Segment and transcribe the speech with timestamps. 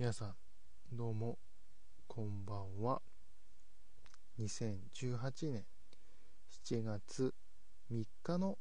[0.00, 0.34] 皆さん
[0.94, 1.36] どうも
[2.08, 3.02] こんばんは。
[4.40, 5.66] 2018年
[6.64, 7.34] 7月
[7.92, 8.56] 3日の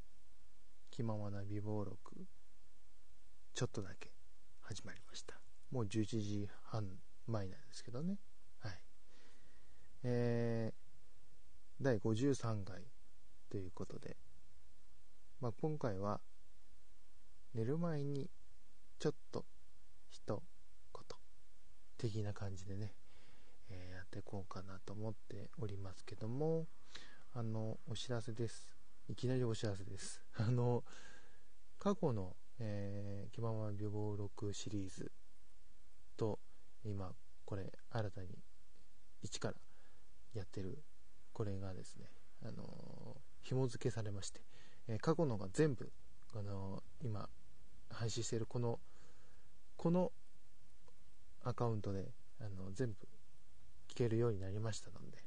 [0.91, 2.25] 気ままな美貌録
[3.54, 4.12] ちょっとだけ
[4.60, 5.39] 始まりました。
[5.71, 6.85] もう11時半
[7.25, 8.17] 前なんですけどね。
[8.60, 8.74] はい。
[10.03, 12.81] えー、第53回
[13.49, 14.17] ということで、
[15.40, 16.20] まあ、今回は
[17.53, 18.30] 寝る前に
[18.99, 19.45] ちょっと
[20.09, 20.44] 一
[21.99, 22.94] 的な感じでね、
[23.70, 26.66] えー、やっていこうかなと思っておりますけども、
[27.34, 28.77] あの、お知らせです。
[29.09, 30.21] いきなりお知らせです。
[30.35, 30.85] あの、
[31.77, 35.12] 過去の、えー、気まま美貌録シリーズ
[36.16, 36.40] と、
[36.85, 38.29] 今、これ、新たに
[39.21, 39.55] 一から
[40.34, 40.81] やってる、
[41.34, 42.09] これがですね、
[42.43, 44.41] あの紐付けされまして、
[44.88, 45.91] えー、過去のが全部、
[46.34, 47.29] あの今、
[47.90, 48.79] 配信しているこの、
[49.76, 50.13] この
[51.43, 52.05] アカウントで
[52.39, 52.95] あの全部
[53.90, 55.18] 聞けるようになりましたので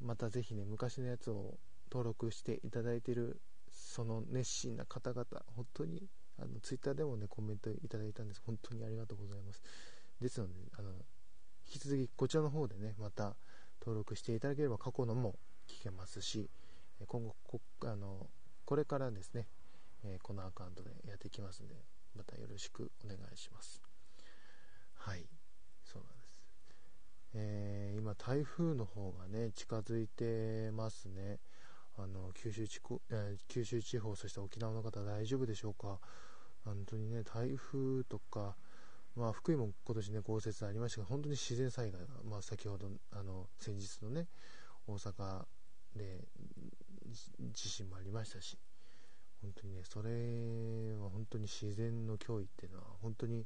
[0.00, 1.58] またぜひね昔のやつを
[1.90, 3.40] 登録していただいている
[3.70, 5.24] その熱心な方々
[5.54, 6.02] 本当に
[6.38, 8.42] あのツイッターでもねコメントいただいたんです。
[8.44, 9.62] 本当にありがとうございます。
[10.20, 10.90] ですのであの
[11.66, 13.36] 引き続きこちらの方でねまた
[13.80, 15.36] 登録していただければ過去のも
[15.68, 16.48] 聞けますし
[17.06, 18.26] 今後こあの
[18.64, 19.48] これからですね、
[20.04, 21.74] えこのアカウントでやっていきますので
[22.16, 23.91] またよろしくお願いします。
[25.04, 25.26] はい。
[25.84, 26.40] そうなんです、
[27.34, 31.38] えー、今台風の方がね近づいてますね。
[31.98, 35.98] あの九州地方、えー、九州地方そして沖縄の方大丈夫でしょうか？
[36.64, 38.56] 本当にね台風とか
[39.14, 44.26] まあ、福井も今年ね豪雪ありましたが本当に自然災害が、まあ、先ほどあの先日のね
[44.86, 45.44] 大阪
[45.94, 46.24] で
[47.52, 48.56] 地震もありましたし
[49.42, 50.08] 本当にねそれ
[50.96, 53.44] は本当に自然の脅威っていうのは本当に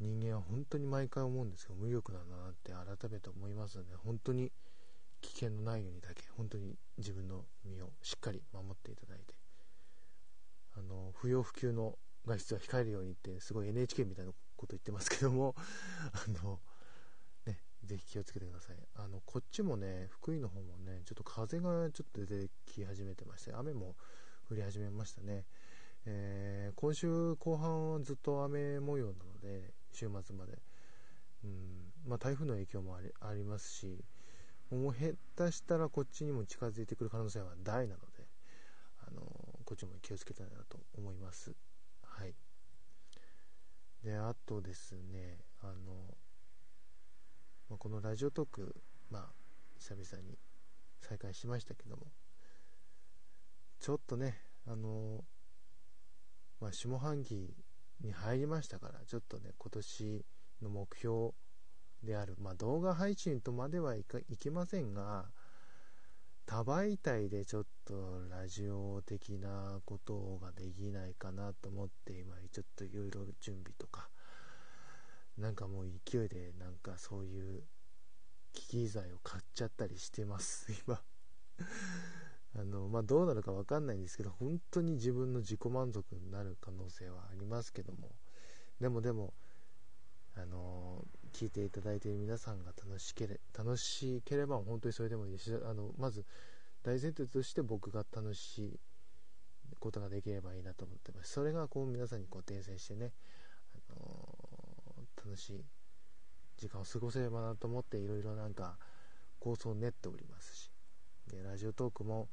[0.00, 4.52] 人間は本当に毎回思うんですけど無力なんだなって改めて思いますので本当に
[5.20, 9.34] 危険のないようにだけ本当に自分の身をしっかり守っていただいて
[10.76, 15.54] あの不要不急の外出は控えるようにってすごい NHK みたいなこと言ってますけども
[16.12, 16.60] あの
[17.46, 18.76] ねぜひ気をつけてください。
[18.96, 23.96] あのこっちもね福井の方もねちょっと風がちょっと出てき始めてまして雨も
[24.50, 25.44] 降り始めましたね。
[26.06, 30.58] えー、今週後半はずっと雨模様なので週末まで、
[31.44, 31.92] うん。
[32.06, 33.98] まあ、台風の影響もありありますし
[34.70, 38.26] もう下手したらこっちにも近づいてくる可能性は大なので、
[39.06, 39.22] あの
[39.64, 41.52] こっちも気をつけたいなと思います。
[42.02, 42.34] はい。
[44.04, 45.72] であとですねあの、
[47.68, 48.76] まあ、このラジオトーク
[49.10, 49.26] まあ
[49.78, 50.38] 久々に
[51.00, 52.06] 再開しましたけども
[53.80, 55.24] ちょっとねあの
[56.60, 57.54] まあ、下半期
[58.00, 60.24] に入りましたからちょっとね今年
[60.62, 61.30] の目標
[62.02, 65.26] である、まあ、動画配信とまではいかいきませんが
[66.46, 67.94] 多媒体でちょっと
[68.30, 74.08] ラジオ的なことができないかなと思って今ちょっといろいろ準備とか
[75.36, 77.62] なんかもう勢いでなんかそういう
[78.52, 81.00] 機器材を買っちゃったりしてます今。
[82.56, 88.10] あの、まあ、どうなるか分かんないんですけど、本当に自分の自己満足になる可能性はありますけども、
[88.80, 89.34] でもでも、
[90.36, 96.24] あの聞いていただいている皆さんが楽しけれ楽しければ本当にそれでもいいです、あのまず
[96.84, 98.80] 大前提として僕が楽しい
[99.80, 101.32] ことができればいいなと思ってます。
[101.32, 103.12] それがこう皆さんにこう転生してね、
[103.90, 104.28] あの
[105.24, 105.64] 楽しい
[106.56, 108.78] 時間を過ごせればなと思っていろいろなんか
[109.40, 110.70] 構想を練っておりますし、
[111.28, 112.28] でラジオトークも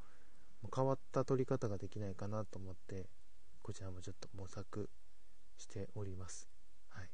[0.73, 3.07] 変わった撮り方ができないかなと思って
[3.61, 4.89] こちらもちょっと模索
[5.57, 6.47] しております。
[6.89, 7.09] はい。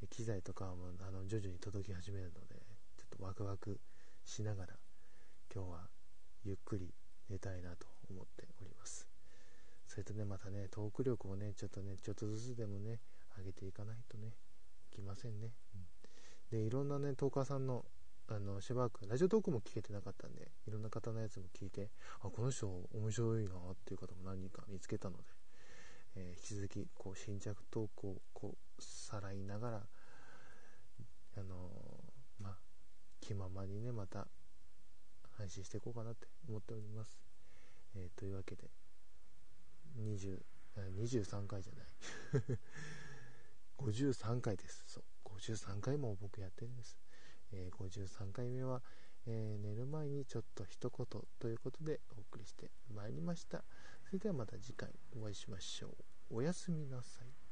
[0.00, 2.54] で機材とかもあの徐々に届き始めるので
[2.96, 3.80] ちょっとワクワク
[4.24, 4.74] しながら
[5.54, 5.88] 今日は
[6.44, 6.92] ゆっくり
[7.28, 9.08] 寝たいなと思っております。
[9.86, 13.00] それとねまたねトーク力をねちょっとねちょっとずつでもね
[13.38, 14.34] 上げていかないとね
[14.92, 15.52] いきませんね、
[16.52, 17.84] うん、でいろんなねトーカーさんの
[18.28, 21.90] あのしばらくラジオトークも聞けてなかったんでいろんな方のやつも聞いて
[22.20, 25.22] あこの人面白いなっていう方も何人か見つけたので、
[26.16, 29.82] えー、引き続きこう新着トークをこうさらいながら
[31.36, 32.56] あのー、まあ
[33.20, 34.26] 気ままにねまた
[35.36, 37.20] 配信していこうかなって思っております、
[37.96, 38.70] えー、というわけで
[39.98, 40.38] 20
[40.76, 42.58] 23回じゃない。
[43.78, 44.84] 53回です。
[44.86, 45.04] そう。
[45.38, 46.98] 53回も僕やってるんです。
[47.54, 48.82] えー、53回目は、
[49.26, 53.64] えー、寝る前にちょっと一言ということでお送りしてまいりました。
[54.04, 55.88] それではまた次回お会いしましょ
[56.30, 56.36] う。
[56.36, 57.43] おやすみなさい。